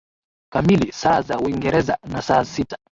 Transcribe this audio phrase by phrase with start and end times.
[0.53, 2.77] kamili saa za Uingereza na saa sita